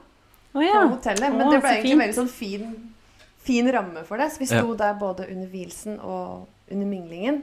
[0.52, 0.82] på ja.
[0.90, 1.32] hotellet.
[1.32, 2.02] Men oh, det ble egentlig fint.
[2.02, 2.66] veldig sånn fin,
[3.46, 4.28] fin ramme for det.
[4.34, 7.40] Så vi sto der både under vielsen og under minglingen.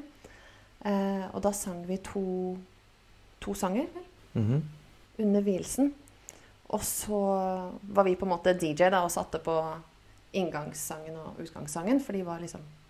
[0.85, 2.23] Eh, og da sang vi to,
[3.41, 3.89] to sanger
[4.33, 4.61] mm -hmm.
[5.17, 5.93] under vielsen.
[6.69, 7.21] Og så
[7.81, 9.57] var vi på en måte DJ da, og satte på
[10.31, 12.80] inngangssangen og utgangssangen, for de var liksom ja,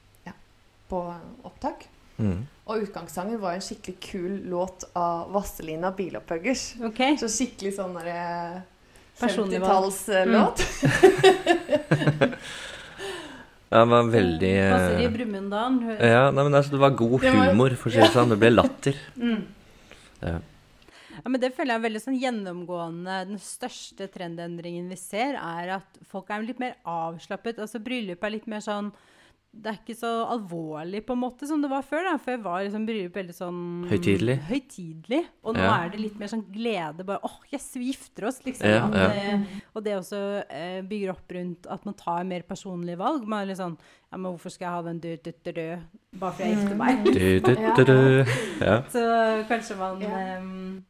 [0.91, 1.01] på
[1.47, 1.87] opptak.
[2.21, 2.43] Mm.
[2.69, 6.75] Og utgangssangen var en skikkelig kul låt av Vasselina Bilopphøggers.
[6.91, 7.17] Okay.
[7.19, 8.61] Så skikkelig sånn derre
[9.21, 10.61] 50-tallslåt.
[13.71, 15.75] Ja, det var veldig eh, Passer i Brumunddalen.
[15.95, 18.33] Ja, nei, men altså, det var god humor, for å si det sånn.
[18.33, 18.97] Det ble latter.
[19.21, 19.45] Mm.
[20.21, 20.39] Ja.
[21.21, 23.15] Ja, men det føler jeg er veldig sånn gjennomgående.
[23.29, 27.61] Den største trendendringen vi ser, er at folk er litt mer avslappet.
[27.63, 28.91] Altså bryllup er litt mer sånn
[29.53, 32.05] Det er ikke så alvorlig på en måte som det var før.
[32.07, 32.13] da.
[32.23, 33.57] Før var liksom bryllup veldig sånn
[33.89, 34.37] Høytidelig.
[34.47, 35.19] høytidelig.
[35.43, 35.73] Og nå Ja.
[35.83, 37.03] er det litt mer sånn glede.
[37.05, 38.65] Bare åh, yes, vi gifter oss, liksom.
[38.65, 39.09] Ja, ja.
[39.11, 39.43] eh,
[39.75, 43.27] og det også eh, bygger opp rundt at man tar mer personlige valg.
[43.27, 43.77] Man er litt sånn
[44.11, 45.79] Ja, men hvorfor skal jeg ha den død, død, død, død,
[46.19, 47.03] bare fordi jeg gifter meg?
[47.05, 48.31] Du, du, du, du.
[48.65, 48.81] Ja.
[48.87, 49.03] Så
[49.51, 50.15] kanskje man Ja.
[50.37, 50.83] ehm,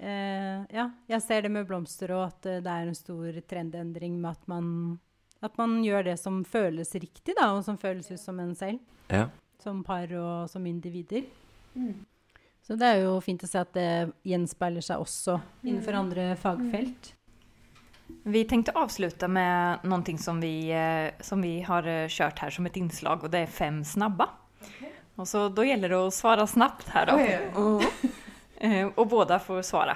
[0.00, 4.18] eh, Ja, jeg ser det med blomster og at eh, det er en stor trendendring
[4.20, 4.98] med at man,
[5.44, 8.80] at man gjør det som føles riktig, da, og som føles ut som en selv.
[9.12, 9.28] ja.
[9.58, 11.24] Som par og som individer.
[11.74, 12.06] Mm.
[12.62, 17.10] Så det er jo fint å se at det gjenspeiler seg også innenfor andre fagfelt.
[18.22, 22.66] Vi tenkte å avslutte med noe som vi, eh, som vi har kjørt her som
[22.70, 24.28] et innslag, og det er fem snabba.
[25.18, 27.18] Og så Da gjelder det å svare snabbt her, då.
[27.58, 28.10] Oj,
[28.60, 29.94] Eh, og båda får svare.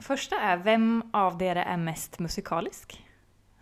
[0.00, 2.94] Første er hvem av dere er mest musikalisk?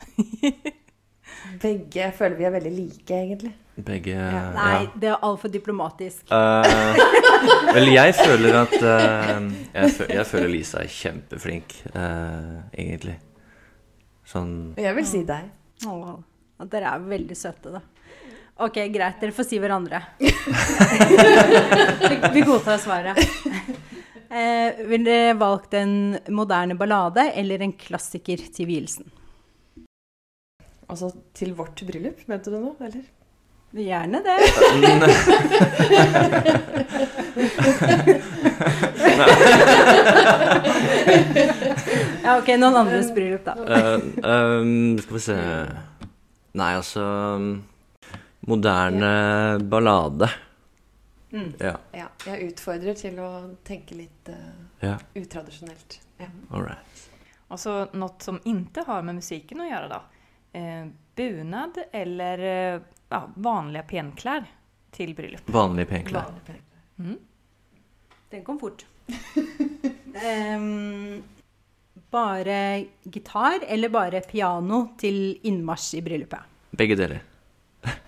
[1.62, 3.52] Begge jeg føler vi er veldig like, egentlig.
[3.76, 4.42] Begge Ja.
[4.56, 4.90] Nei, ja.
[4.94, 6.30] det er altfor diplomatisk.
[6.30, 6.64] Uh,
[7.76, 13.18] vel, jeg føler at uh, jeg, føler, jeg føler Lisa er kjempeflink, uh, egentlig.
[14.26, 15.52] Sånn jeg vil si deg.
[15.86, 16.16] Oh,
[16.58, 17.84] at dere er veldig søte, da.
[18.64, 19.20] Ok, greit.
[19.20, 20.00] Dere får si hverandre.
[20.16, 20.32] vi,
[22.38, 23.20] vi godtar svaret.
[24.26, 29.04] Eh, Ville dere valgt en moderne ballade eller en klassiker til vielsen?
[30.86, 33.04] Altså til vårt bryllup, mente du nå, eller?
[33.76, 34.36] Gjerne det.
[42.22, 43.54] ja, ok, noen andres bryllup, da.
[43.58, 45.36] Uh, um, skal vi se
[46.56, 47.04] Nei, altså
[48.46, 50.30] Moderne ballade.
[51.34, 51.52] Mm.
[51.60, 51.74] Ja.
[51.92, 52.08] Ja.
[52.30, 53.30] Jeg utfordrer til å
[53.66, 54.36] tenke litt uh,
[54.80, 54.96] ja.
[55.18, 55.98] utradisjonelt.
[56.22, 56.30] Ja.
[56.54, 57.08] All right.
[57.52, 60.00] Altså noe som inte har med musikken å gjøre, då.
[60.56, 64.44] Eh, bunad eller eh, ja, vanlige penklær
[64.90, 65.50] til bryllup.
[65.52, 66.22] Vanlige penklær.
[66.22, 66.78] Vanlige penklær.
[66.96, 67.18] Mm.
[68.30, 68.86] Den kom fort.
[70.56, 71.22] um,
[72.10, 76.56] bare gitar eller bare piano til innmarsj i bryllupet?
[76.70, 77.20] Begge deler.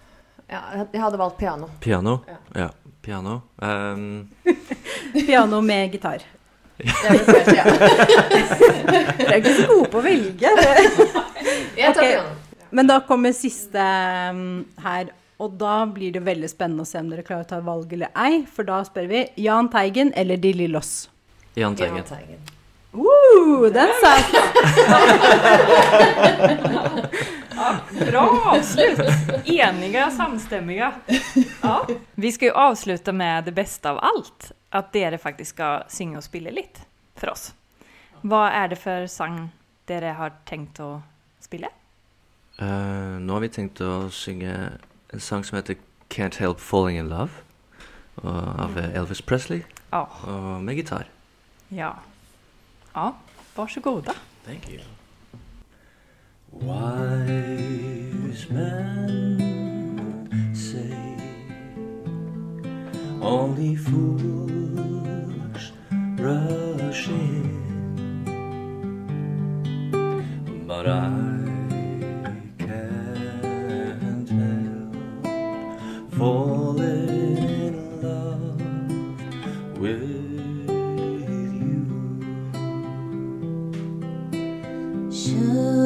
[0.49, 1.67] Ja, jeg hadde valgt piano.
[1.85, 2.19] Piano.
[2.25, 2.37] Ja.
[2.63, 2.69] Ja,
[3.05, 3.41] piano.
[3.61, 4.29] Um...
[5.27, 6.25] Piano med gitar.
[6.79, 7.21] Jeg
[7.53, 7.65] ja.
[8.89, 10.53] Dere er ikke så gode på å velge.
[11.77, 12.15] Jeg tar okay.
[12.15, 12.38] piano.
[12.70, 15.12] Men da kommer siste em, her.
[15.38, 18.11] Og da blir det veldig spennende å se om dere klarer å ta valg eller
[18.18, 18.42] ei.
[18.50, 21.09] For da spør vi Jahn Teigen eller De Lillos.
[21.54, 22.02] Jahn Teigen.
[22.04, 22.38] Teigen.
[22.38, 22.54] Teigen.
[22.98, 24.33] Uh, den satt!
[28.11, 29.00] Bra avslut!
[29.44, 30.92] Eniga, samstämmiga.
[31.62, 31.87] Ja.
[32.14, 34.52] Vi skal jo avslutte med det beste av alt.
[34.70, 36.81] At dere faktisk skal synge og spille litt
[37.18, 37.52] for oss.
[38.22, 39.50] Hva er det for sang
[39.88, 41.02] dere har tenkt å
[41.42, 41.70] spille?
[42.59, 44.55] Eh, nå har vi tenkt å synge
[45.12, 45.77] en sang som heter
[46.11, 47.31] Can't Help Falling In Love.
[48.25, 49.62] av Elvis Presley.
[49.92, 50.07] Ja.
[50.27, 51.07] Og med gitar.
[51.71, 51.92] Ja.
[52.94, 53.12] Ja,
[53.57, 54.12] varsågoda.
[54.44, 54.81] Thank you.
[56.51, 59.38] Wise men
[60.55, 60.90] say
[63.21, 65.73] only fools
[66.18, 67.44] rush in,
[70.66, 71.38] but I
[76.18, 78.61] falling in love
[79.78, 80.68] with you.
[85.12, 85.78] Shall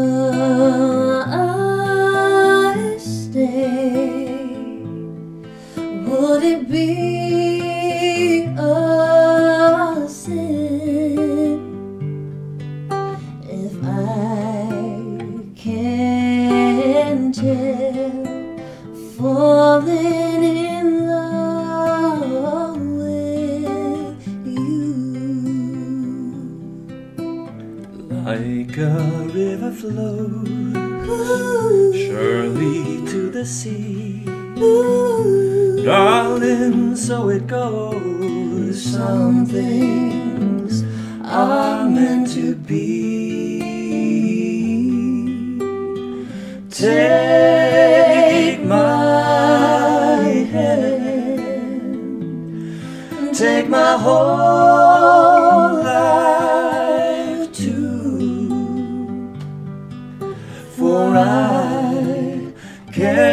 [62.92, 63.32] can't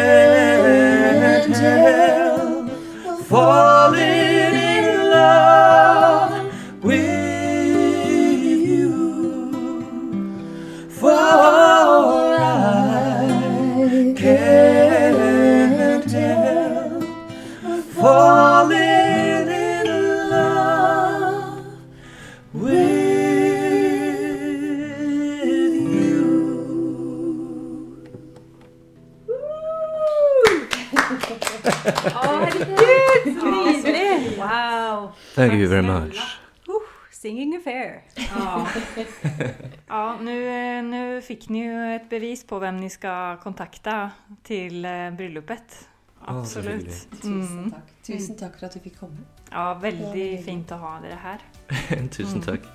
[42.39, 44.12] bevis på hvem ni skal kontakte
[44.43, 44.82] til
[45.17, 45.88] bryllupet.
[46.28, 46.88] Absolutt.
[46.88, 47.71] Å, Tusen Mm.
[47.71, 47.91] takk.
[48.04, 49.25] Tusen takk for at du fikk komme.
[49.52, 51.39] Ja, veldig, veldig fint å ha dere her.
[52.12, 52.45] Tusen Mm.
[52.45, 52.65] takk.